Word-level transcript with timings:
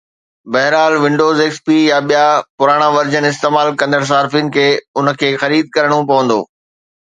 بهرحال، 0.53 0.93
Windows, 1.03 1.37
XP 1.51 1.67
يا 1.89 1.99
ٻيا 2.07 2.23
پراڻا 2.59 2.87
ورجن 2.97 3.23
استعمال 3.31 3.67
ڪندڙ 3.81 4.01
صارفين 4.13 4.51
کي 4.57 4.67
ان 4.97 5.15
کي 5.19 5.31
خريد 5.43 5.73
ڪرڻو 5.79 5.99
پوندو 6.11 6.43